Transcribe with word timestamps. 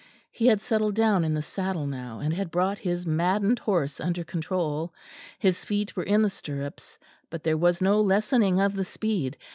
He 0.31 0.47
had 0.47 0.61
settled 0.63 0.95
down 0.95 1.23
in 1.23 1.35
the 1.35 1.43
saddle 1.43 1.85
now, 1.85 2.21
and 2.21 2.33
had 2.33 2.49
brought 2.49 2.79
his 2.79 3.05
maddened 3.05 3.59
horse 3.59 3.99
under 4.01 4.23
control; 4.23 4.95
his 5.37 5.63
feet 5.63 5.95
were 5.95 6.01
in 6.01 6.23
the 6.23 6.29
stirrups, 6.31 6.97
but 7.29 7.43
there 7.43 7.55
was 7.55 7.83
no 7.83 8.01
lessening 8.01 8.59
of 8.59 8.73
the 8.75 8.83
speed. 8.83 9.37